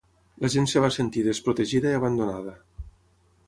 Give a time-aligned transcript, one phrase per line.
[0.45, 2.59] La gent es va sentir desprotegida i abandonada.